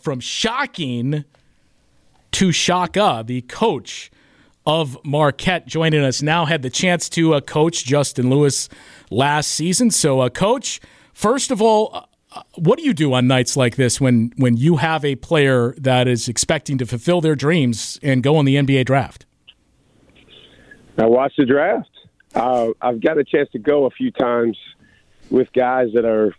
From 0.00 0.20
shocking 0.20 1.24
to 2.32 2.52
Shaka, 2.52 3.22
the 3.26 3.42
coach 3.42 4.10
of 4.66 4.96
Marquette, 5.04 5.66
joining 5.66 6.02
us 6.02 6.22
now, 6.22 6.44
had 6.44 6.62
the 6.62 6.70
chance 6.70 7.08
to 7.10 7.34
uh, 7.34 7.40
coach 7.40 7.84
Justin 7.84 8.30
Lewis 8.30 8.68
last 9.10 9.50
season. 9.50 9.90
So, 9.90 10.20
uh, 10.20 10.28
coach, 10.28 10.80
first 11.12 11.50
of 11.50 11.60
all, 11.60 12.06
uh, 12.32 12.42
what 12.54 12.78
do 12.78 12.84
you 12.84 12.94
do 12.94 13.12
on 13.12 13.26
nights 13.26 13.56
like 13.56 13.76
this 13.76 14.00
when 14.00 14.32
when 14.36 14.56
you 14.56 14.76
have 14.76 15.04
a 15.04 15.16
player 15.16 15.74
that 15.78 16.06
is 16.06 16.28
expecting 16.28 16.78
to 16.78 16.86
fulfill 16.86 17.20
their 17.20 17.34
dreams 17.34 17.98
and 18.02 18.22
go 18.22 18.36
on 18.36 18.44
the 18.44 18.56
NBA 18.56 18.84
draft? 18.84 19.26
I 20.96 21.06
watch 21.06 21.32
the 21.36 21.46
draft. 21.46 21.90
Uh, 22.34 22.68
I've 22.80 23.00
got 23.00 23.18
a 23.18 23.24
chance 23.24 23.50
to 23.52 23.58
go 23.58 23.86
a 23.86 23.90
few 23.90 24.12
times 24.12 24.56
with 25.30 25.52
guys 25.52 25.88
that 25.94 26.04
are, 26.04 26.34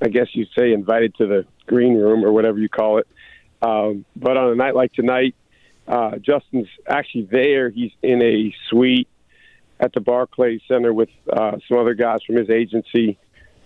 I 0.00 0.08
guess 0.08 0.28
you'd 0.32 0.48
say, 0.58 0.72
invited 0.72 1.14
to 1.16 1.26
the 1.26 1.46
green 1.66 1.94
room 1.94 2.24
or 2.24 2.32
whatever 2.32 2.58
you 2.58 2.68
call 2.68 2.98
it. 2.98 3.06
Um, 3.60 4.04
but 4.16 4.36
on 4.36 4.52
a 4.52 4.54
night 4.54 4.74
like 4.74 4.92
tonight, 4.92 5.34
uh, 5.86 6.18
Justin's 6.18 6.68
actually 6.88 7.28
there. 7.30 7.70
He's 7.70 7.92
in 8.02 8.22
a 8.22 8.54
suite 8.68 9.08
at 9.80 9.92
the 9.92 10.00
Barclays 10.00 10.60
Center 10.68 10.92
with 10.92 11.08
uh, 11.32 11.58
some 11.68 11.78
other 11.78 11.94
guys 11.94 12.20
from 12.26 12.36
his 12.36 12.50
agency. 12.50 13.18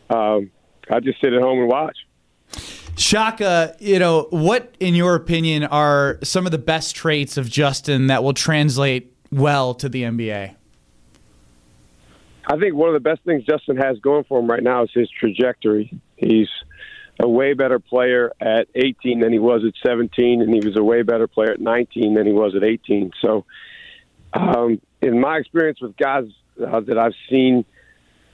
Um, 0.08 0.50
I 0.90 1.00
just 1.00 1.20
sit 1.20 1.32
at 1.32 1.42
home 1.42 1.58
and 1.58 1.68
watch. 1.68 1.96
Shaka, 2.96 3.76
you 3.78 3.98
know, 3.98 4.28
what, 4.30 4.74
in 4.80 4.94
your 4.94 5.14
opinion, 5.14 5.64
are 5.64 6.18
some 6.22 6.46
of 6.46 6.52
the 6.52 6.58
best 6.58 6.96
traits 6.96 7.36
of 7.36 7.50
Justin 7.50 8.06
that 8.06 8.24
will 8.24 8.32
translate 8.32 9.14
well 9.30 9.74
to 9.74 9.88
the 9.88 10.04
NBA? 10.04 10.54
I 12.48 12.56
think 12.58 12.74
one 12.74 12.88
of 12.88 12.94
the 12.94 13.00
best 13.00 13.22
things 13.24 13.44
Justin 13.44 13.76
has 13.76 13.98
going 13.98 14.24
for 14.24 14.38
him 14.38 14.48
right 14.48 14.62
now 14.62 14.84
is 14.84 14.90
his 14.94 15.10
trajectory. 15.10 15.92
He's 16.16 16.48
a 17.18 17.28
way 17.28 17.54
better 17.54 17.78
player 17.78 18.32
at 18.40 18.68
18 18.74 19.20
than 19.20 19.32
he 19.32 19.38
was 19.38 19.62
at 19.64 19.72
17, 19.86 20.42
and 20.42 20.52
he 20.52 20.66
was 20.66 20.76
a 20.76 20.82
way 20.82 21.02
better 21.02 21.26
player 21.26 21.52
at 21.52 21.60
19 21.60 22.14
than 22.14 22.26
he 22.26 22.32
was 22.32 22.54
at 22.54 22.62
18. 22.62 23.12
So, 23.22 23.44
um, 24.32 24.80
in 25.00 25.20
my 25.20 25.38
experience 25.38 25.80
with 25.80 25.96
guys 25.96 26.24
uh, 26.60 26.80
that 26.80 26.98
I've 26.98 27.14
seen 27.30 27.64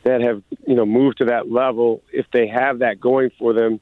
that 0.05 0.21
have 0.21 0.43
you 0.67 0.75
know 0.75 0.87
moved 0.87 1.19
to 1.19 1.27
that 1.27 1.51
level, 1.51 2.03
if 2.13 2.27
they 2.33 2.49
have 2.49 2.81
that 2.81 3.01
going 3.01 3.31
for 3.39 3.53
them, 3.53 3.81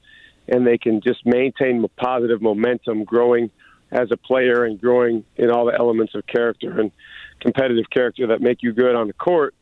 and 0.48 0.66
they 0.66 0.76
can 0.76 1.00
just 1.00 1.24
maintain 1.24 1.84
positive 1.96 2.42
momentum, 2.42 3.04
growing 3.04 3.50
as 3.90 4.08
a 4.12 4.16
player 4.16 4.64
and 4.64 4.80
growing 4.80 5.24
in 5.36 5.50
all 5.50 5.66
the 5.66 5.74
elements 5.76 6.14
of 6.14 6.26
character 6.26 6.78
and 6.80 6.92
competitive 7.40 7.88
character 7.90 8.28
that 8.28 8.40
make 8.40 8.62
you 8.62 8.72
good 8.72 8.94
on 8.94 9.06
the 9.06 9.12
court, 9.12 9.54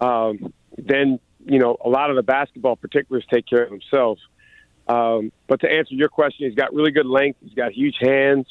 um, 0.00 0.52
then 0.76 1.18
you 1.44 1.58
know 1.58 1.76
a 1.84 1.88
lot 1.88 2.10
of 2.10 2.16
the 2.16 2.22
basketball 2.22 2.76
particulars 2.76 3.24
take 3.32 3.46
care 3.46 3.64
of 3.64 3.70
themselves. 3.70 4.20
Um, 4.88 5.32
but 5.46 5.60
to 5.60 5.70
answer 5.70 5.94
your 5.94 6.08
question, 6.08 6.46
he's 6.46 6.54
got 6.54 6.72
really 6.72 6.90
good 6.90 7.06
length. 7.06 7.38
He's 7.42 7.54
got 7.54 7.72
huge 7.72 7.96
hands. 8.00 8.46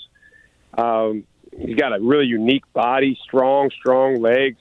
Um, 0.77 1.23
he's 1.57 1.75
got 1.75 1.93
a 1.93 1.99
really 1.99 2.25
unique 2.25 2.71
body, 2.73 3.17
strong, 3.23 3.71
strong 3.71 4.21
legs. 4.21 4.59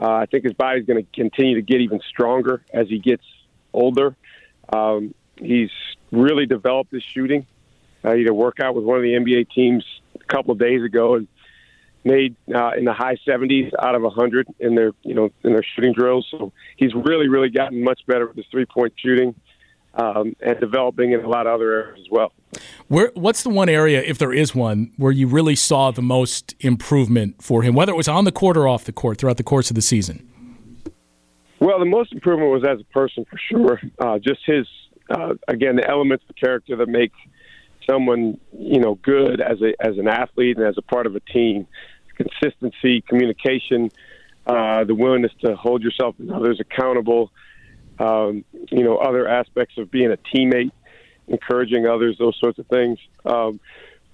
Uh, 0.00 0.12
I 0.12 0.26
think 0.26 0.44
his 0.44 0.54
body's 0.54 0.86
going 0.86 1.04
to 1.04 1.08
continue 1.12 1.56
to 1.56 1.62
get 1.62 1.80
even 1.80 2.00
stronger 2.08 2.64
as 2.72 2.88
he 2.88 2.98
gets 2.98 3.24
older. 3.72 4.16
Um, 4.72 5.14
he's 5.36 5.70
really 6.10 6.46
developed 6.46 6.92
his 6.92 7.02
shooting. 7.02 7.46
Uh, 8.02 8.12
he 8.12 8.18
did 8.22 8.30
a 8.30 8.34
workout 8.34 8.74
with 8.74 8.84
one 8.84 8.96
of 8.96 9.02
the 9.02 9.12
NBA 9.12 9.50
teams 9.50 9.84
a 10.14 10.24
couple 10.24 10.52
of 10.52 10.58
days 10.58 10.82
ago 10.82 11.16
and 11.16 11.28
made 12.02 12.36
uh, 12.54 12.72
in 12.76 12.84
the 12.84 12.92
high 12.92 13.16
70s 13.26 13.72
out 13.78 13.94
of 13.94 14.02
100 14.02 14.46
in 14.58 14.74
their 14.74 14.92
you 15.02 15.14
know 15.14 15.30
in 15.42 15.52
their 15.52 15.62
shooting 15.62 15.92
drills. 15.92 16.26
So 16.30 16.52
he's 16.76 16.94
really 16.94 17.28
really 17.28 17.48
gotten 17.48 17.82
much 17.82 18.00
better 18.06 18.26
with 18.26 18.36
his 18.36 18.46
three 18.50 18.66
point 18.66 18.92
shooting 18.96 19.34
um, 19.96 20.34
and 20.40 20.58
developing 20.60 21.12
in 21.12 21.24
a 21.24 21.28
lot 21.28 21.46
of 21.46 21.54
other 21.54 21.72
areas 21.72 22.00
as 22.00 22.10
well. 22.10 22.32
Where, 22.88 23.10
what's 23.14 23.42
the 23.42 23.50
one 23.50 23.68
area, 23.68 24.02
if 24.02 24.18
there 24.18 24.32
is 24.32 24.54
one, 24.54 24.92
where 24.96 25.12
you 25.12 25.26
really 25.26 25.56
saw 25.56 25.90
the 25.90 26.02
most 26.02 26.54
improvement 26.60 27.42
for 27.42 27.62
him, 27.62 27.74
whether 27.74 27.92
it 27.92 27.96
was 27.96 28.08
on 28.08 28.24
the 28.24 28.32
court 28.32 28.56
or 28.56 28.68
off 28.68 28.84
the 28.84 28.92
court 28.92 29.18
throughout 29.18 29.36
the 29.36 29.42
course 29.42 29.70
of 29.70 29.76
the 29.76 29.82
season? 29.82 30.28
Well, 31.60 31.78
the 31.78 31.84
most 31.84 32.12
improvement 32.12 32.50
was 32.50 32.64
as 32.64 32.80
a 32.80 32.84
person 32.92 33.24
for 33.24 33.38
sure. 33.38 33.80
Uh, 33.98 34.18
just 34.18 34.40
his, 34.44 34.66
uh, 35.08 35.34
again, 35.48 35.76
the 35.76 35.88
elements 35.88 36.24
of 36.28 36.36
character 36.36 36.76
that 36.76 36.88
make 36.88 37.12
someone, 37.88 38.38
you 38.52 38.80
know, 38.80 38.96
good 38.96 39.40
as 39.40 39.60
a 39.62 39.74
as 39.80 39.98
an 39.98 40.08
athlete 40.08 40.56
and 40.56 40.66
as 40.66 40.76
a 40.78 40.82
part 40.82 41.06
of 41.06 41.16
a 41.16 41.20
team. 41.20 41.66
Consistency, 42.16 43.00
communication, 43.00 43.90
uh, 44.46 44.84
the 44.84 44.94
willingness 44.94 45.32
to 45.44 45.56
hold 45.56 45.82
yourself 45.82 46.14
and 46.18 46.30
others 46.30 46.60
accountable. 46.60 47.30
Um, 47.98 48.44
you 48.70 48.82
know, 48.82 48.96
other 48.96 49.28
aspects 49.28 49.78
of 49.78 49.90
being 49.90 50.10
a 50.10 50.16
teammate, 50.16 50.72
encouraging 51.28 51.86
others, 51.86 52.16
those 52.18 52.36
sorts 52.40 52.58
of 52.58 52.66
things. 52.66 52.98
Um, 53.24 53.60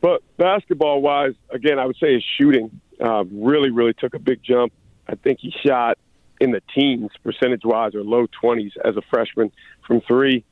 but 0.00 0.22
basketball 0.36 1.02
wise, 1.02 1.34
again, 1.50 1.78
I 1.78 1.86
would 1.86 1.96
say 1.96 2.14
his 2.14 2.24
shooting 2.38 2.80
uh, 3.02 3.24
really, 3.24 3.70
really 3.70 3.94
took 3.94 4.14
a 4.14 4.18
big 4.18 4.42
jump. 4.42 4.72
I 5.08 5.14
think 5.14 5.40
he 5.40 5.52
shot 5.64 5.98
in 6.40 6.52
the 6.52 6.62
teens 6.74 7.10
percentage 7.22 7.64
wise 7.64 7.94
or 7.94 8.02
low 8.02 8.26
20s 8.42 8.72
as 8.84 8.96
a 8.96 9.02
freshman 9.10 9.52
from 9.86 10.00
three. 10.00 10.44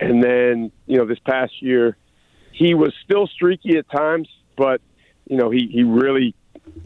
And 0.00 0.22
then, 0.22 0.72
you 0.86 0.98
know, 0.98 1.06
this 1.06 1.18
past 1.20 1.62
year, 1.62 1.96
he 2.52 2.74
was 2.74 2.92
still 3.04 3.26
streaky 3.26 3.76
at 3.78 3.88
times, 3.90 4.28
but, 4.56 4.80
you 5.28 5.36
know, 5.36 5.50
he, 5.50 5.68
he 5.70 5.84
really, 5.84 6.34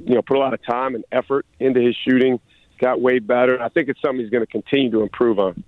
you 0.05 0.15
know, 0.15 0.23
put 0.23 0.37
a 0.37 0.41
lot 0.41 0.53
of 0.53 0.65
time 0.65 0.95
and 0.95 1.05
effort 1.11 1.47
into 1.59 1.81
his 1.81 1.97
shooting, 2.07 2.41
got 2.81 3.01
way 3.01 3.19
better. 3.19 3.61
I 3.63 3.69
think 3.69 3.89
it's 3.89 4.01
something 4.01 4.21
he's 4.21 4.31
going 4.31 4.45
to 4.45 4.51
continue 4.51 4.91
to 4.91 5.03
improve 5.03 5.39
on. 5.39 5.63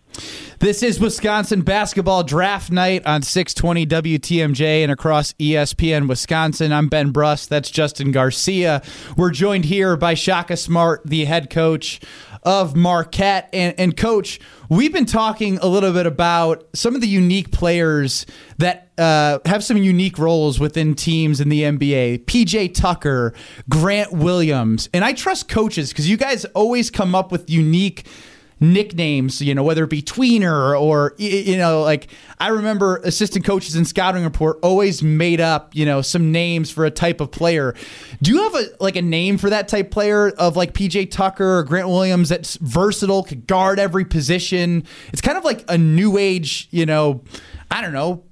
This 0.59 0.83
is 0.83 1.01
Wisconsin 1.01 1.63
basketball 1.63 2.23
draft 2.23 2.71
night 2.71 3.05
on 3.07 3.23
620 3.23 3.87
WTMJ 4.19 4.83
and 4.83 4.93
across 4.93 5.33
ESPN 5.35 6.09
Wisconsin. 6.09 6.73
I'm 6.73 6.89
Ben 6.89 7.11
Brust. 7.11 7.49
That's 7.49 7.71
Justin 7.71 8.13
Garcia. 8.13 8.83
We're 9.17 9.31
joined 9.31 9.65
here 9.65 9.97
by 9.97 10.15
Shaka 10.15 10.57
Smart, 10.57 11.03
the 11.05 11.25
head 11.25 11.51
coach 11.51 12.01
of 12.43 12.75
Marquette. 12.75 13.49
And, 13.53 13.75
and, 13.79 13.97
coach, 13.97 14.41
we've 14.69 14.93
been 14.93 15.07
talking 15.07 15.59
a 15.59 15.67
little 15.67 15.93
bit 15.93 16.07
about 16.07 16.69
some 16.75 16.95
of 16.95 17.01
the 17.01 17.09
unique 17.09 17.53
players 17.53 18.27
that 18.59 18.91
uh, 18.99 19.39
have 19.47 19.63
some 19.63 19.77
unique 19.77 20.19
roles 20.19 20.59
within 20.59 20.95
teams 20.95 21.41
in 21.41 21.49
the 21.49 21.63
NBA. 21.63 22.25
PJ 22.25 22.75
Tucker, 22.75 23.33
Grant 23.69 24.13
Williams. 24.13 24.89
And 24.93 25.05
I 25.05 25.13
trust 25.13 25.49
coaches 25.49 25.91
because 25.91 26.09
you 26.09 26.17
guys 26.17 26.45
always 26.47 26.91
come 26.91 27.15
up 27.15 27.31
with 27.31 27.49
unique 27.49 28.07
nicknames, 28.63 29.43
you 29.43 29.55
know, 29.55 29.63
whether 29.63 29.85
it 29.85 29.91
be 29.91 30.01
tweener 30.01 30.81
or, 30.81 31.15
you 31.19 31.57
know, 31.57 31.83
like 31.83 32.09
I 32.39 32.49
remember 32.49 32.99
assistant 32.99 33.45
coaches 33.45 33.75
in 33.75 33.85
scouting 33.85 34.25
report 34.25 34.59
always 34.63 35.03
made 35.03 35.41
up, 35.41 35.75
you 35.75 35.85
know, 35.85 36.01
some 36.01 36.33
names 36.33 36.71
for 36.71 36.85
a 36.85 36.91
type 36.91 37.21
of 37.21 37.31
player. 37.31 37.75
Do 38.23 38.31
you 38.31 38.43
have 38.43 38.55
a 38.55 38.69
like 38.81 38.97
a 38.97 39.03
name 39.03 39.37
for 39.37 39.51
that 39.51 39.69
type 39.69 39.91
player 39.91 40.31
of 40.31 40.57
like 40.57 40.73
PJ 40.73 41.11
Tucker 41.11 41.59
or 41.59 41.65
Grant 41.65 41.89
Williams 41.89 42.29
that's 42.29 42.57
versatile, 42.57 43.25
could 43.25 43.47
guard 43.47 43.79
every 43.79 44.05
position? 44.05 44.85
It's 45.13 45.21
kind 45.21 45.37
of 45.37 45.45
like 45.45 45.65
a 45.69 45.77
new 45.77 46.17
age, 46.17 46.69
you 46.71 46.87
know, 46.87 47.23
I 47.71 47.81
don't 47.81 47.93
know, 47.93 48.23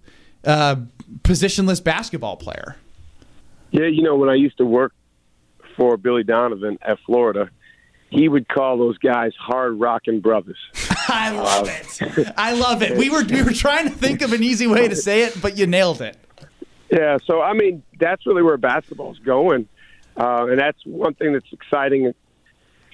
uh, 0.45 0.77
positionless 1.23 1.83
basketball 1.83 2.37
player. 2.37 2.77
Yeah, 3.73 3.87
you 3.87 4.03
know, 4.03 4.17
when 4.17 4.29
I 4.29 4.35
used 4.35 4.59
to 4.59 4.65
work 4.65 4.93
for 5.77 5.97
Billy 5.97 6.25
Donovan 6.25 6.79
at 6.83 6.99
Florida, 7.07 7.51
he 8.11 8.29
would 8.29 8.49
call 8.49 8.77
those 8.77 8.99
guys 8.99 9.33
hard 9.39 9.79
rocking 9.79 10.21
brothers. 10.21 10.59
I 11.09 11.31
love 11.31 11.69
it. 11.69 12.33
I 12.37 12.53
love 12.53 12.83
it. 12.83 12.97
We 12.97 13.09
were 13.09 13.25
we 13.25 13.43
were 13.43 13.53
trying 13.53 13.89
to 13.89 13.95
think 13.95 14.23
of 14.23 14.33
an 14.33 14.43
easy 14.43 14.67
way 14.67 14.89
to 14.89 14.97
say 14.97 15.23
it, 15.23 15.41
but 15.41 15.57
you 15.57 15.67
nailed 15.67 16.03
it. 16.03 16.17
Yeah, 16.91 17.19
so 17.25 17.41
I 17.41 17.53
mean 17.53 17.83
that's 17.99 18.27
really 18.27 18.43
where 18.43 18.57
basketball's 18.57 19.19
going, 19.21 19.69
uh, 20.17 20.47
and 20.49 20.59
that's 20.59 20.79
one 20.85 21.15
thing 21.15 21.33
that's 21.33 21.53
exciting 21.53 22.13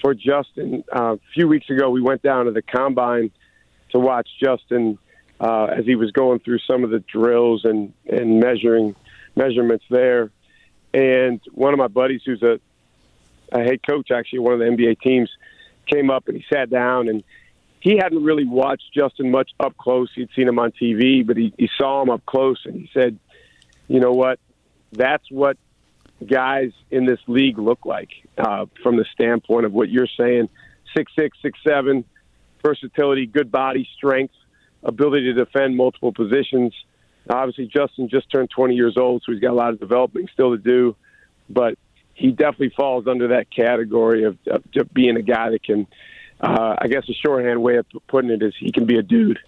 for 0.03 0.15
Justin. 0.15 0.85
Uh, 0.95 1.15
a 1.15 1.21
few 1.35 1.49
weeks 1.49 1.71
ago, 1.71 1.91
we 1.91 2.03
went 2.03 2.23
down 2.23 2.45
to 2.45 2.51
the 2.51 2.63
combine 2.63 3.31
to 3.93 3.99
watch 3.99 4.29
Justin 4.43 4.99
uh, 5.41 5.69
as 5.77 5.87
he 5.87 5.95
was 5.95 6.11
going 6.13 6.41
through 6.41 6.59
some 6.61 6.85
of 6.85 6.91
the 6.91 7.01
drills 7.01 7.65
and 7.65 7.95
and 8.07 8.39
measuring 8.39 8.95
measurements 9.35 9.85
there. 9.91 10.31
And 10.93 11.41
one 11.53 11.73
of 11.73 11.79
my 11.79 11.89
buddies, 11.89 12.21
who's 12.25 12.43
a 12.43 12.61
a 13.53 13.61
head 13.61 13.81
coach, 13.87 14.11
actually, 14.11 14.41
one 14.41 14.55
of 14.55 14.59
the 14.59 14.67
NBA 14.67 15.01
teams, 15.01 15.31
came 15.87 16.11
up 16.11 16.27
and 16.29 16.37
he 16.37 16.45
sat 16.53 16.69
down 16.69 17.09
and 17.09 17.23
he 17.81 17.97
hadn't 17.97 18.25
really 18.25 18.45
watched 18.45 18.93
Justin 18.93 19.31
much 19.31 19.51
up 19.61 19.77
close. 19.77 20.11
He'd 20.15 20.29
seen 20.35 20.49
him 20.49 20.59
on 20.59 20.73
TV, 20.73 21.25
but 21.25 21.37
he, 21.37 21.55
he 21.57 21.69
saw 21.79 22.03
him 22.03 22.11
up 22.11 22.27
close 22.27 22.61
and 22.65 22.75
he 22.75 22.91
said, 22.93 23.19
you 23.87 24.01
know 24.01 24.13
what? 24.13 24.41
That's 24.93 25.25
what 25.31 25.57
guys 26.27 26.73
in 26.91 27.07
this 27.07 27.21
league 27.29 27.59
look 27.59 27.85
like 27.85 28.09
uh, 28.39 28.67
from 28.83 28.97
the 28.97 29.05
standpoint 29.13 29.67
of 29.67 29.73
what 29.73 29.89
you're 29.89 30.09
saying 30.19 30.49
six 30.97 31.13
six, 31.19 31.37
six 31.43 31.59
seven, 31.67 32.05
versatility, 32.65 33.27
good 33.27 33.53
body 33.53 33.89
strength, 33.97 34.35
ability 34.83 35.33
to 35.33 35.45
defend 35.45 35.77
multiple 35.77 36.13
positions. 36.13 36.75
Obviously, 37.29 37.67
Justin 37.67 38.09
just 38.09 38.31
turned 38.31 38.51
20 38.51 38.75
years 38.75 38.97
old, 38.97 39.23
so 39.25 39.33
he's 39.33 39.41
got 39.41 39.51
a 39.51 39.55
lot 39.55 39.71
of 39.71 39.81
developing 39.81 40.29
still 40.33 40.53
to 40.53 40.59
do. 40.59 40.97
But 41.51 41.79
he 42.17 42.31
definitely 42.31 42.71
falls 42.71 43.07
under 43.07 43.29
that 43.29 43.51
category 43.51 44.25
of, 44.25 44.39
of 44.47 44.93
being 44.93 45.17
a 45.17 45.23
guy 45.23 45.51
that 45.51 45.63
can. 45.63 45.87
Uh, 46.39 46.77
I 46.79 46.89
guess 46.89 47.09
a 47.09 47.15
shorthand 47.15 47.63
way 47.63 47.77
of 47.77 47.87
putting 48.09 48.31
it 48.31 48.43
is 48.43 48.53
he 48.59 48.71
can 48.71 48.85
be 48.85 48.99
a 48.99 49.03
dude. 49.03 49.39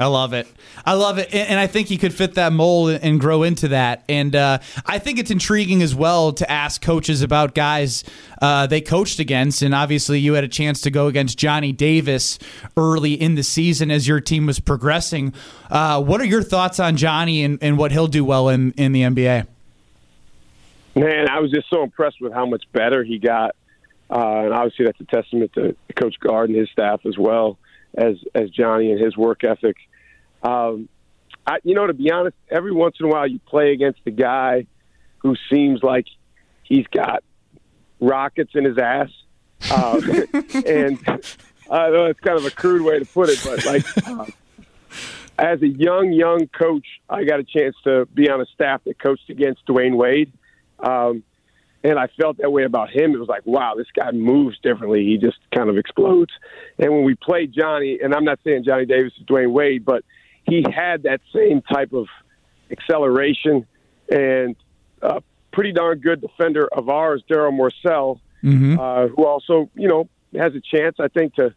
I 0.00 0.06
love 0.06 0.32
it. 0.32 0.48
I 0.84 0.94
love 0.94 1.18
it, 1.18 1.32
and, 1.32 1.60
I 1.60 1.68
think 1.68 1.86
he 1.86 1.98
could 1.98 2.12
fit 2.12 2.34
that 2.34 2.52
mold 2.52 2.98
and 3.00 3.20
grow 3.20 3.44
into 3.44 3.68
that. 3.68 4.02
And 4.08 4.34
uh, 4.34 4.58
I 4.86 4.98
think 4.98 5.18
it's 5.18 5.30
intriguing 5.30 5.82
as 5.82 5.94
well 5.94 6.32
to 6.32 6.50
ask 6.50 6.82
coaches 6.82 7.22
about 7.22 7.54
guys 7.54 8.02
uh, 8.42 8.66
they 8.66 8.80
coached 8.80 9.20
against. 9.20 9.62
And 9.62 9.72
obviously, 9.74 10.18
you 10.18 10.34
had 10.34 10.42
a 10.42 10.48
chance 10.48 10.80
to 10.82 10.90
go 10.90 11.06
against 11.06 11.38
Johnny 11.38 11.72
Davis 11.72 12.40
early 12.76 13.12
in 13.14 13.36
the 13.36 13.44
season 13.44 13.90
as 13.90 14.08
your 14.08 14.20
team 14.20 14.46
was 14.46 14.58
progressing. 14.58 15.32
Uh, 15.70 16.02
what 16.02 16.20
are 16.20 16.26
your 16.26 16.42
thoughts 16.42 16.80
on 16.80 16.96
Johnny 16.96 17.44
and, 17.44 17.58
and 17.62 17.78
what 17.78 17.92
he'll 17.92 18.08
do 18.08 18.24
well 18.24 18.48
in 18.48 18.72
in 18.72 18.92
the 18.92 19.02
NBA? 19.02 19.46
Man, 20.94 21.28
I 21.28 21.40
was 21.40 21.50
just 21.50 21.68
so 21.70 21.82
impressed 21.82 22.20
with 22.20 22.32
how 22.32 22.46
much 22.46 22.64
better 22.72 23.02
he 23.02 23.18
got, 23.18 23.56
uh, 24.10 24.44
and 24.44 24.52
obviously 24.52 24.84
that's 24.84 25.00
a 25.00 25.04
testament 25.04 25.52
to 25.54 25.74
Coach 25.96 26.16
Gard 26.20 26.50
and 26.50 26.58
his 26.58 26.70
staff 26.70 27.00
as 27.04 27.18
well 27.18 27.58
as 27.96 28.16
as 28.34 28.50
Johnny 28.50 28.92
and 28.92 29.00
his 29.00 29.16
work 29.16 29.42
ethic. 29.42 29.76
Um, 30.42 30.88
I, 31.46 31.58
you 31.64 31.74
know, 31.74 31.86
to 31.86 31.94
be 31.94 32.10
honest, 32.10 32.36
every 32.48 32.72
once 32.72 32.96
in 33.00 33.06
a 33.06 33.08
while 33.08 33.26
you 33.26 33.40
play 33.40 33.72
against 33.72 34.00
a 34.06 34.10
guy 34.10 34.66
who 35.18 35.34
seems 35.50 35.82
like 35.82 36.06
he's 36.62 36.86
got 36.86 37.24
rockets 38.00 38.52
in 38.54 38.64
his 38.64 38.78
ass, 38.78 39.10
uh, 39.70 40.00
and 40.66 40.98
I 41.70 41.90
know 41.90 42.06
it's 42.06 42.20
kind 42.20 42.38
of 42.38 42.44
a 42.44 42.50
crude 42.50 42.82
way 42.82 43.00
to 43.00 43.04
put 43.04 43.30
it, 43.30 43.40
but 43.44 43.64
like. 43.64 43.84
Uh, 44.06 44.26
as 45.36 45.60
a 45.62 45.66
young, 45.66 46.12
young 46.12 46.46
coach, 46.46 46.86
I 47.10 47.24
got 47.24 47.40
a 47.40 47.44
chance 47.44 47.74
to 47.82 48.06
be 48.14 48.30
on 48.30 48.40
a 48.40 48.46
staff 48.54 48.82
that 48.84 49.00
coached 49.00 49.28
against 49.30 49.66
Dwyane 49.66 49.96
Wade. 49.96 50.32
Um, 50.84 51.22
and 51.82 51.98
I 51.98 52.08
felt 52.18 52.38
that 52.38 52.50
way 52.50 52.64
about 52.64 52.90
him. 52.90 53.14
It 53.14 53.18
was 53.18 53.28
like, 53.28 53.44
wow, 53.44 53.74
this 53.76 53.86
guy 53.94 54.10
moves 54.10 54.58
differently. 54.62 55.04
He 55.04 55.18
just 55.18 55.38
kind 55.54 55.68
of 55.68 55.76
explodes. 55.76 56.32
And 56.78 56.90
when 56.90 57.04
we 57.04 57.14
played 57.14 57.52
Johnny, 57.52 57.98
and 58.02 58.14
I'm 58.14 58.24
not 58.24 58.38
saying 58.42 58.64
Johnny 58.64 58.86
Davis 58.86 59.12
is 59.18 59.26
Dwyane 59.26 59.52
Wade, 59.52 59.84
but 59.84 60.02
he 60.46 60.64
had 60.74 61.02
that 61.02 61.20
same 61.34 61.60
type 61.60 61.92
of 61.92 62.06
acceleration 62.70 63.66
and 64.10 64.56
a 65.02 65.22
pretty 65.52 65.72
darn 65.72 65.98
good 65.98 66.22
defender 66.22 66.66
of 66.72 66.88
ours, 66.88 67.22
Daryl 67.30 67.52
Morsell, 67.52 68.20
mm-hmm. 68.42 68.78
uh, 68.78 69.08
who 69.08 69.26
also, 69.26 69.70
you 69.74 69.88
know, 69.88 70.08
has 70.34 70.54
a 70.54 70.60
chance, 70.60 70.96
I 70.98 71.08
think, 71.08 71.34
to, 71.34 71.54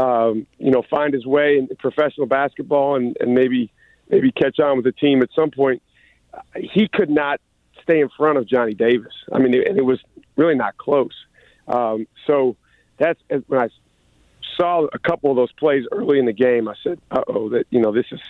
um, 0.00 0.46
you 0.58 0.70
know, 0.70 0.82
find 0.88 1.12
his 1.12 1.26
way 1.26 1.58
in 1.58 1.68
professional 1.78 2.26
basketball 2.26 2.94
and, 2.96 3.16
and 3.20 3.34
maybe 3.34 3.72
maybe 4.08 4.30
catch 4.30 4.60
on 4.60 4.76
with 4.76 4.84
the 4.84 4.92
team 4.92 5.22
at 5.22 5.30
some 5.34 5.50
point. 5.50 5.82
He 6.54 6.88
could 6.88 7.10
not 7.10 7.40
stay 7.82 8.00
in 8.00 8.08
front 8.16 8.38
of 8.38 8.46
Johnny 8.46 8.74
Davis. 8.74 9.12
I 9.32 9.38
mean, 9.38 9.54
and 9.54 9.78
it 9.78 9.84
was 9.84 10.00
really 10.36 10.54
not 10.54 10.76
close. 10.76 11.14
Um, 11.68 12.06
so 12.26 12.56
that's 12.98 13.20
when 13.46 13.60
I 13.60 13.68
saw 14.56 14.86
a 14.92 14.98
couple 14.98 15.30
of 15.30 15.36
those 15.36 15.52
plays 15.52 15.84
early 15.92 16.18
in 16.18 16.26
the 16.26 16.32
game. 16.32 16.68
I 16.68 16.74
said, 16.82 17.00
"Uh 17.10 17.22
oh, 17.28 17.48
that 17.50 17.66
you 17.70 17.80
know 17.80 17.92
this 17.92 18.06
is 18.12 18.20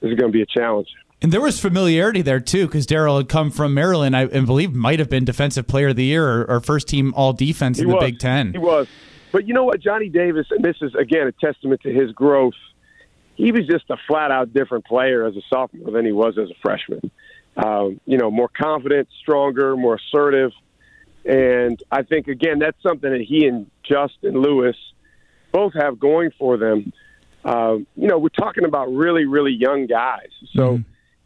this 0.00 0.10
is 0.10 0.18
going 0.18 0.32
to 0.32 0.36
be 0.36 0.42
a 0.42 0.46
challenge." 0.46 0.88
And 1.22 1.32
there 1.32 1.40
was 1.40 1.58
familiarity 1.58 2.22
there 2.22 2.40
too, 2.40 2.66
because 2.66 2.86
Daryl 2.86 3.16
had 3.16 3.28
come 3.28 3.50
from 3.50 3.74
Maryland. 3.74 4.16
I 4.16 4.26
and 4.26 4.46
believe 4.46 4.74
might 4.74 4.98
have 4.98 5.08
been 5.08 5.24
Defensive 5.24 5.66
Player 5.66 5.88
of 5.88 5.96
the 5.96 6.04
Year 6.04 6.26
or, 6.28 6.50
or 6.50 6.60
first 6.60 6.88
team 6.88 7.14
All 7.16 7.32
Defense 7.32 7.78
in 7.78 7.88
the 7.88 7.96
Big 7.96 8.18
Ten. 8.18 8.52
He 8.52 8.58
was, 8.58 8.86
but 9.32 9.46
you 9.48 9.54
know 9.54 9.64
what, 9.64 9.80
Johnny 9.80 10.08
Davis, 10.08 10.46
and 10.50 10.64
this 10.64 10.76
is 10.82 10.94
again 10.94 11.26
a 11.26 11.32
testament 11.32 11.80
to 11.82 11.92
his 11.92 12.12
growth. 12.12 12.54
He 13.36 13.50
was 13.50 13.66
just 13.66 13.90
a 13.90 13.96
flat 14.06 14.30
out 14.30 14.52
different 14.52 14.84
player 14.84 15.26
as 15.26 15.36
a 15.36 15.42
sophomore 15.52 15.90
than 15.90 16.06
he 16.06 16.12
was 16.12 16.38
as 16.38 16.50
a 16.50 16.54
freshman 16.62 17.10
um, 17.56 18.00
you 18.04 18.18
know, 18.18 18.30
more 18.30 18.48
confident, 18.48 19.08
stronger, 19.20 19.76
more 19.76 19.96
assertive. 19.96 20.52
And 21.24 21.82
I 21.90 22.02
think, 22.02 22.28
again, 22.28 22.58
that's 22.58 22.80
something 22.82 23.10
that 23.10 23.22
he 23.22 23.46
and 23.46 23.70
Justin 23.82 24.40
Lewis 24.40 24.76
both 25.52 25.72
have 25.74 25.98
going 25.98 26.32
for 26.38 26.56
them. 26.56 26.92
Um, 27.44 27.86
you 27.96 28.08
know, 28.08 28.18
we're 28.18 28.28
talking 28.28 28.64
about 28.64 28.92
really, 28.92 29.24
really 29.24 29.52
young 29.52 29.86
guys. 29.86 30.30
So 30.54 30.78
mm-hmm. 30.78 30.82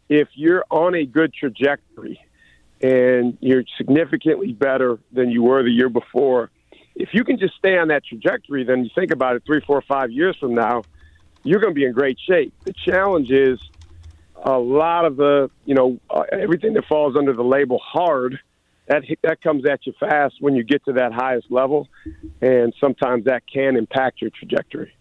if 0.07 0.27
you're 0.35 0.63
on 0.69 0.95
a 0.95 1.05
good 1.05 1.33
trajectory 1.33 2.19
and 2.81 3.37
you're 3.41 3.63
significantly 3.77 4.53
better 4.53 4.99
than 5.11 5.31
you 5.31 5.43
were 5.43 5.63
the 5.63 5.71
year 5.71 5.89
before, 5.89 6.51
if 6.95 7.09
you 7.13 7.23
can 7.23 7.39
just 7.39 7.55
stay 7.55 7.77
on 7.77 7.87
that 7.89 8.05
trajectory, 8.05 8.63
then 8.63 8.83
you 8.83 8.89
think 8.93 9.11
about 9.11 9.35
it 9.35 9.43
three, 9.45 9.61
four, 9.61 9.81
five 9.81 10.11
years 10.11 10.37
from 10.37 10.53
now, 10.53 10.83
you're 11.43 11.59
going 11.59 11.73
to 11.73 11.75
be 11.75 11.85
in 11.85 11.93
great 11.93 12.19
shape. 12.19 12.53
The 12.65 12.73
challenge 12.85 13.31
is– 13.31 13.59
a 14.43 14.57
lot 14.57 15.05
of 15.05 15.17
the, 15.17 15.49
you 15.65 15.75
know, 15.75 15.99
uh, 16.09 16.23
everything 16.31 16.73
that 16.73 16.85
falls 16.85 17.15
under 17.17 17.33
the 17.33 17.43
label 17.43 17.79
hard, 17.79 18.39
that 18.87 19.03
that 19.23 19.41
comes 19.41 19.65
at 19.65 19.85
you 19.85 19.93
fast 19.99 20.35
when 20.39 20.55
you 20.55 20.63
get 20.63 20.83
to 20.85 20.93
that 20.93 21.13
highest 21.13 21.51
level, 21.51 21.87
and 22.41 22.73
sometimes 22.79 23.25
that 23.25 23.43
can 23.51 23.75
impact 23.75 24.21
your 24.21 24.31
trajectory. 24.31 24.93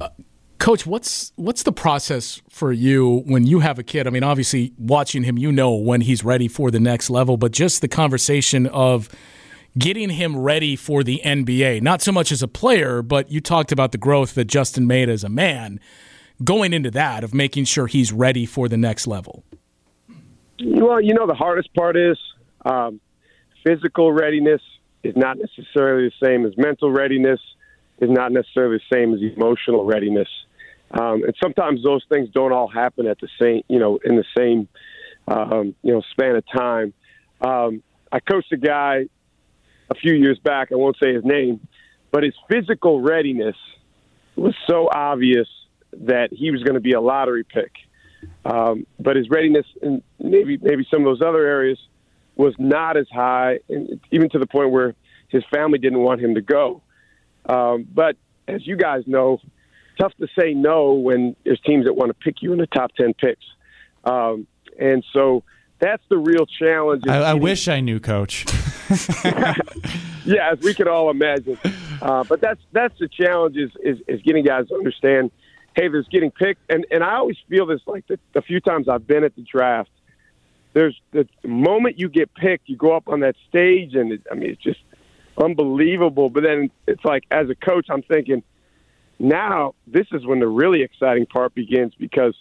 Uh, 0.00 0.08
Coach, 0.58 0.84
what's 0.86 1.32
what's 1.36 1.62
the 1.62 1.72
process 1.72 2.42
for 2.50 2.70
you 2.70 3.22
when 3.24 3.46
you 3.46 3.60
have 3.60 3.78
a 3.78 3.82
kid? 3.82 4.06
I 4.06 4.10
mean, 4.10 4.22
obviously, 4.22 4.74
watching 4.78 5.22
him, 5.22 5.38
you 5.38 5.50
know 5.50 5.74
when 5.74 6.02
he's 6.02 6.22
ready 6.22 6.48
for 6.48 6.70
the 6.70 6.80
next 6.80 7.08
level, 7.08 7.38
but 7.38 7.52
just 7.52 7.80
the 7.80 7.88
conversation 7.88 8.66
of 8.66 9.08
getting 9.78 10.10
him 10.10 10.36
ready 10.36 10.76
for 10.76 11.02
the 11.02 11.22
NBA, 11.24 11.80
not 11.80 12.02
so 12.02 12.12
much 12.12 12.30
as 12.30 12.42
a 12.42 12.48
player, 12.48 13.00
but 13.00 13.30
you 13.30 13.40
talked 13.40 13.72
about 13.72 13.92
the 13.92 13.98
growth 13.98 14.34
that 14.34 14.46
Justin 14.46 14.86
made 14.86 15.08
as 15.08 15.24
a 15.24 15.28
man 15.30 15.80
going 16.42 16.72
into 16.72 16.90
that 16.92 17.24
of 17.24 17.34
making 17.34 17.64
sure 17.64 17.86
he's 17.86 18.12
ready 18.12 18.46
for 18.46 18.68
the 18.68 18.76
next 18.76 19.06
level? 19.06 19.44
Well, 20.62 21.00
you 21.00 21.14
know, 21.14 21.26
the 21.26 21.34
hardest 21.34 21.72
part 21.74 21.96
is 21.96 22.18
um, 22.64 23.00
physical 23.64 24.12
readiness 24.12 24.60
is 25.02 25.16
not 25.16 25.38
necessarily 25.38 26.08
the 26.10 26.26
same 26.26 26.44
as 26.44 26.52
mental 26.56 26.90
readiness, 26.90 27.40
is 28.00 28.10
not 28.10 28.32
necessarily 28.32 28.78
the 28.78 28.96
same 28.96 29.14
as 29.14 29.20
emotional 29.22 29.84
readiness. 29.84 30.28
Um, 30.90 31.22
and 31.22 31.34
sometimes 31.42 31.82
those 31.82 32.04
things 32.08 32.28
don't 32.34 32.52
all 32.52 32.68
happen 32.68 33.06
at 33.06 33.18
the 33.20 33.28
same, 33.40 33.62
you 33.68 33.78
know, 33.78 33.98
in 34.04 34.16
the 34.16 34.24
same, 34.36 34.68
um, 35.28 35.74
you 35.82 35.92
know, 35.92 36.02
span 36.10 36.36
of 36.36 36.44
time. 36.46 36.92
Um, 37.40 37.82
I 38.12 38.20
coached 38.20 38.52
a 38.52 38.56
guy 38.56 39.06
a 39.88 39.94
few 39.94 40.14
years 40.14 40.38
back. 40.38 40.72
I 40.72 40.74
won't 40.74 40.96
say 41.02 41.14
his 41.14 41.24
name, 41.24 41.66
but 42.10 42.24
his 42.24 42.34
physical 42.48 43.00
readiness 43.00 43.56
was 44.36 44.54
so 44.68 44.88
obvious 44.92 45.48
that 45.92 46.32
he 46.32 46.50
was 46.50 46.62
going 46.62 46.74
to 46.74 46.80
be 46.80 46.92
a 46.92 47.00
lottery 47.00 47.44
pick. 47.44 47.72
Um, 48.44 48.86
but 48.98 49.16
his 49.16 49.28
readiness 49.28 49.66
in 49.82 50.02
maybe 50.18 50.58
maybe 50.58 50.86
some 50.90 51.00
of 51.00 51.06
those 51.06 51.22
other 51.26 51.46
areas 51.46 51.78
was 52.36 52.54
not 52.58 52.96
as 52.96 53.06
high, 53.12 53.60
and 53.68 54.00
even 54.10 54.30
to 54.30 54.38
the 54.38 54.46
point 54.46 54.70
where 54.70 54.94
his 55.28 55.42
family 55.52 55.78
didn't 55.78 56.00
want 56.00 56.20
him 56.20 56.34
to 56.34 56.40
go. 56.40 56.82
Um, 57.46 57.86
but 57.92 58.16
as 58.48 58.66
you 58.66 58.76
guys 58.76 59.04
know, 59.06 59.40
tough 59.98 60.12
to 60.20 60.26
say 60.38 60.54
no 60.54 60.94
when 60.94 61.36
there's 61.44 61.60
teams 61.60 61.84
that 61.84 61.94
want 61.94 62.10
to 62.10 62.14
pick 62.14 62.42
you 62.42 62.52
in 62.52 62.58
the 62.58 62.66
top 62.66 62.94
ten 62.94 63.14
picks, 63.14 63.44
um, 64.04 64.46
and 64.78 65.04
so 65.12 65.42
that's 65.78 66.02
the 66.08 66.18
real 66.18 66.46
challenge. 66.46 67.04
I, 67.08 67.18
I 67.18 67.34
wish 67.34 67.68
I 67.68 67.80
knew, 67.80 68.00
Coach. 68.00 68.46
yeah, 70.24 70.50
as 70.52 70.60
we 70.60 70.74
could 70.74 70.88
all 70.88 71.10
imagine. 71.10 71.58
Uh, 72.00 72.24
but 72.24 72.40
that's 72.40 72.60
that's 72.72 72.98
the 72.98 73.08
challenge 73.08 73.56
is, 73.56 73.70
is 73.82 73.98
is 74.08 74.22
getting 74.22 74.44
guys 74.44 74.68
to 74.68 74.74
understand 74.74 75.30
hey, 75.74 75.88
there's 75.88 76.08
getting 76.08 76.30
picked, 76.30 76.70
and 76.70 76.86
and 76.90 77.02
I 77.02 77.16
always 77.16 77.38
feel 77.48 77.66
this 77.66 77.80
like 77.86 78.06
the, 78.06 78.18
the 78.32 78.42
few 78.42 78.60
times 78.60 78.88
I've 78.88 79.06
been 79.06 79.24
at 79.24 79.34
the 79.34 79.42
draft. 79.42 79.90
There's 80.72 81.00
the 81.10 81.26
moment 81.44 81.98
you 81.98 82.08
get 82.08 82.32
picked, 82.34 82.68
you 82.68 82.76
go 82.76 82.94
up 82.94 83.08
on 83.08 83.20
that 83.20 83.36
stage, 83.48 83.94
and 83.94 84.12
it, 84.12 84.22
I 84.30 84.34
mean 84.34 84.50
it's 84.50 84.62
just 84.62 84.80
unbelievable. 85.36 86.30
But 86.30 86.44
then 86.44 86.70
it's 86.86 87.04
like 87.04 87.24
as 87.30 87.48
a 87.50 87.54
coach, 87.54 87.86
I'm 87.90 88.02
thinking 88.02 88.42
now 89.18 89.74
this 89.86 90.06
is 90.12 90.24
when 90.26 90.40
the 90.40 90.48
really 90.48 90.82
exciting 90.82 91.26
part 91.26 91.54
begins 91.54 91.94
because 91.94 92.34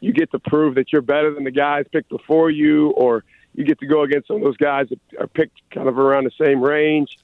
you 0.00 0.12
get 0.12 0.30
to 0.32 0.38
prove 0.38 0.76
that 0.76 0.92
you're 0.92 1.02
better 1.02 1.34
than 1.34 1.44
the 1.44 1.50
guys 1.50 1.86
picked 1.90 2.10
before 2.10 2.50
you, 2.50 2.90
or 2.90 3.24
you 3.54 3.64
get 3.64 3.80
to 3.80 3.86
go 3.86 4.02
against 4.02 4.28
some 4.28 4.36
of 4.36 4.42
those 4.42 4.56
guys 4.56 4.88
that 4.90 5.00
are 5.18 5.26
picked 5.26 5.60
kind 5.70 5.88
of 5.88 5.98
around 5.98 6.24
the 6.24 6.44
same 6.44 6.62
range. 6.62 7.18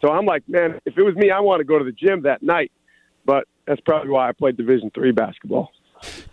So 0.00 0.10
I'm 0.10 0.26
like, 0.26 0.46
man, 0.48 0.80
if 0.84 0.98
it 0.98 1.02
was 1.02 1.14
me, 1.14 1.30
I 1.30 1.40
want 1.40 1.60
to 1.60 1.64
go 1.64 1.78
to 1.78 1.84
the 1.84 1.92
gym 1.92 2.22
that 2.22 2.42
night. 2.42 2.72
But 3.24 3.46
that's 3.70 3.80
probably 3.82 4.10
why 4.10 4.28
I 4.28 4.32
played 4.32 4.56
Division 4.56 4.90
three 4.92 5.12
basketball. 5.12 5.70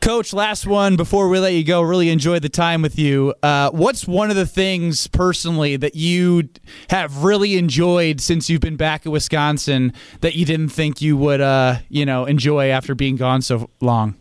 Coach, 0.01 0.33
last 0.33 0.65
one 0.65 0.95
before 0.95 1.29
we 1.29 1.37
let 1.37 1.53
you 1.53 1.63
go. 1.63 1.83
Really 1.83 2.09
enjoyed 2.09 2.41
the 2.41 2.49
time 2.49 2.81
with 2.81 2.97
you. 2.97 3.35
Uh, 3.43 3.69
what's 3.69 4.07
one 4.07 4.31
of 4.31 4.35
the 4.35 4.45
things 4.47 5.05
personally 5.05 5.75
that 5.75 5.93
you 5.93 6.49
have 6.89 7.23
really 7.23 7.57
enjoyed 7.57 8.19
since 8.19 8.49
you've 8.49 8.61
been 8.61 8.77
back 8.77 9.05
at 9.05 9.11
Wisconsin 9.11 9.93
that 10.21 10.33
you 10.33 10.45
didn't 10.45 10.69
think 10.69 10.99
you 10.99 11.15
would, 11.15 11.41
uh, 11.41 11.75
you 11.89 12.07
know, 12.07 12.25
enjoy 12.25 12.69
after 12.69 12.95
being 12.95 13.17
gone 13.17 13.43
so 13.43 13.69
long? 13.81 14.15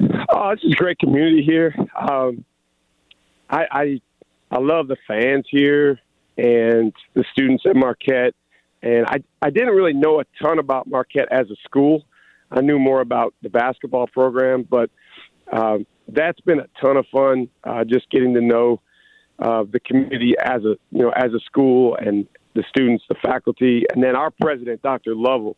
Oh, 0.00 0.48
it's 0.50 0.64
a 0.64 0.76
great 0.76 0.98
community 0.98 1.42
here. 1.42 1.74
Um, 1.94 2.42
I, 3.50 3.66
I 3.70 4.00
I 4.50 4.58
love 4.60 4.88
the 4.88 4.96
fans 5.06 5.44
here 5.50 6.00
and 6.38 6.90
the 7.12 7.24
students 7.32 7.64
at 7.68 7.76
Marquette. 7.76 8.34
And 8.82 9.06
I, 9.06 9.18
I 9.42 9.50
didn't 9.50 9.74
really 9.74 9.92
know 9.92 10.20
a 10.20 10.24
ton 10.42 10.58
about 10.58 10.86
Marquette 10.86 11.28
as 11.30 11.50
a 11.50 11.56
school. 11.64 12.04
I 12.50 12.60
knew 12.60 12.78
more 12.78 13.00
about 13.00 13.34
the 13.42 13.48
basketball 13.48 14.06
program, 14.06 14.66
but 14.68 14.90
um, 15.52 15.86
that's 16.08 16.40
been 16.40 16.60
a 16.60 16.68
ton 16.80 16.96
of 16.96 17.06
fun. 17.12 17.48
Uh, 17.64 17.84
just 17.84 18.08
getting 18.10 18.34
to 18.34 18.40
know 18.40 18.80
uh, 19.38 19.64
the 19.70 19.80
community 19.80 20.34
as 20.42 20.62
a 20.64 20.76
you 20.90 21.02
know 21.02 21.10
as 21.10 21.32
a 21.32 21.40
school 21.40 21.96
and 21.96 22.26
the 22.54 22.64
students, 22.68 23.04
the 23.08 23.16
faculty, 23.22 23.84
and 23.92 24.02
then 24.02 24.16
our 24.16 24.30
president, 24.30 24.82
Dr. 24.82 25.14
Lovell, 25.14 25.56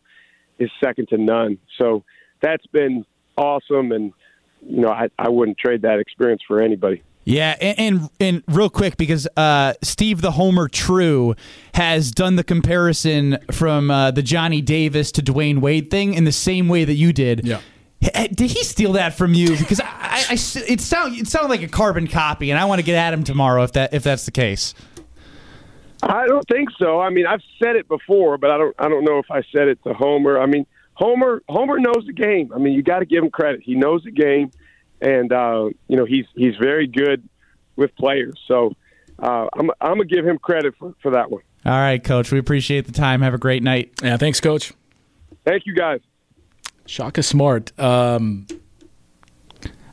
is 0.58 0.70
second 0.82 1.08
to 1.08 1.18
none. 1.18 1.58
So 1.78 2.04
that's 2.42 2.66
been 2.66 3.04
awesome, 3.36 3.92
and 3.92 4.12
you 4.62 4.80
know 4.80 4.88
I, 4.88 5.08
I 5.18 5.28
wouldn't 5.28 5.58
trade 5.58 5.82
that 5.82 6.00
experience 6.00 6.42
for 6.46 6.60
anybody. 6.60 7.02
Yeah, 7.30 7.56
and, 7.60 7.78
and, 7.78 8.10
and 8.20 8.42
real 8.48 8.70
quick 8.70 8.96
because 8.96 9.28
uh, 9.36 9.74
Steve 9.82 10.22
the 10.22 10.30
Homer 10.30 10.66
True 10.66 11.34
has 11.74 12.10
done 12.10 12.36
the 12.36 12.42
comparison 12.44 13.36
from 13.52 13.90
uh, 13.90 14.10
the 14.12 14.22
Johnny 14.22 14.62
Davis 14.62 15.12
to 15.12 15.22
Dwyane 15.22 15.58
Wade 15.58 15.90
thing 15.90 16.14
in 16.14 16.24
the 16.24 16.32
same 16.32 16.68
way 16.68 16.84
that 16.86 16.94
you 16.94 17.12
did. 17.12 17.46
Yeah. 17.46 17.60
H- 18.00 18.30
Did 18.30 18.50
he 18.52 18.64
steal 18.64 18.92
that 18.92 19.12
from 19.14 19.34
you? 19.34 19.56
Because 19.58 19.78
I, 19.78 19.84
I, 19.90 20.24
I 20.30 20.32
s- 20.32 20.56
it 20.56 20.80
sound 20.80 21.18
it 21.18 21.26
sounded 21.28 21.48
like 21.50 21.62
a 21.62 21.68
carbon 21.68 22.06
copy, 22.06 22.50
and 22.50 22.58
I 22.58 22.64
want 22.64 22.78
to 22.78 22.82
get 22.84 22.94
at 22.94 23.12
him 23.12 23.24
tomorrow 23.24 23.62
if 23.62 23.72
that 23.72 23.92
if 23.92 24.02
that's 24.04 24.24
the 24.24 24.30
case. 24.30 24.72
I 26.02 26.26
don't 26.28 26.46
think 26.48 26.68
so. 26.78 27.00
I 27.00 27.10
mean, 27.10 27.26
I've 27.26 27.42
said 27.62 27.74
it 27.76 27.88
before, 27.88 28.38
but 28.38 28.50
I 28.50 28.56
don't. 28.56 28.74
I 28.78 28.88
don't 28.88 29.04
know 29.04 29.18
if 29.18 29.30
I 29.30 29.42
said 29.54 29.68
it 29.68 29.82
to 29.84 29.92
Homer. 29.94 30.38
I 30.40 30.46
mean, 30.46 30.64
Homer. 30.94 31.42
Homer 31.48 31.78
knows 31.80 32.04
the 32.06 32.12
game. 32.12 32.52
I 32.54 32.58
mean, 32.58 32.72
you 32.72 32.82
got 32.82 33.00
to 33.00 33.04
give 33.04 33.22
him 33.24 33.30
credit. 33.30 33.60
He 33.62 33.74
knows 33.74 34.04
the 34.04 34.12
game, 34.12 34.52
and 35.00 35.32
uh, 35.32 35.70
you 35.88 35.96
know 35.96 36.04
he's 36.04 36.26
he's 36.34 36.56
very 36.56 36.86
good 36.86 37.28
with 37.76 37.94
players. 37.96 38.38
So 38.46 38.74
uh, 39.18 39.48
I'm 39.54 39.70
I'm 39.80 39.94
gonna 39.94 40.04
give 40.04 40.26
him 40.26 40.38
credit 40.38 40.74
for, 40.78 40.94
for 41.02 41.10
that 41.12 41.30
one. 41.30 41.42
All 41.64 41.72
right, 41.72 42.02
Coach. 42.02 42.30
We 42.32 42.38
appreciate 42.38 42.86
the 42.86 42.92
time. 42.92 43.20
Have 43.22 43.34
a 43.34 43.38
great 43.38 43.62
night. 43.62 43.92
Yeah, 44.02 44.16
thanks, 44.16 44.40
Coach. 44.40 44.72
Thank 45.44 45.66
you 45.66 45.74
guys. 45.74 46.00
Shaka 46.86 47.22
Smart. 47.22 47.78
Um, 47.78 48.46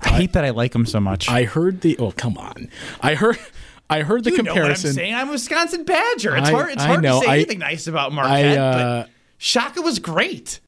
I 0.02 0.10
hate 0.10 0.34
that 0.34 0.46
I 0.46 0.52
like 0.52 0.74
him 0.74 0.86
so 0.86 1.00
much. 1.00 1.30
I 1.30 1.44
heard 1.44 1.82
the. 1.82 1.98
Oh, 1.98 2.12
come 2.12 2.38
on. 2.38 2.70
I 3.02 3.16
heard. 3.16 3.38
I 3.90 4.02
heard 4.02 4.24
the 4.24 4.32
you 4.32 4.38
comparison. 4.38 4.62
know 4.62 4.68
what 4.70 4.78
I'm 4.90 4.94
saying? 4.96 5.14
I'm 5.14 5.30
a 5.30 5.32
Wisconsin 5.34 5.84
Badger. 5.84 6.36
It's 6.38 6.48
I- 6.50 6.52
hard. 6.52 6.72
It's 6.72 6.84
I 6.84 6.88
hard 6.88 7.04
know. 7.04 7.20
to 7.20 7.26
say 7.26 7.32
I- 7.32 7.36
anything 7.36 7.60
nice 7.60 7.88
about 7.88 8.14
Marquette. 8.14 8.58
I, 8.58 8.62
uh, 8.62 9.02
but 9.04 9.10
Shaka 9.38 9.82
was 9.82 10.00
great. 10.00 10.60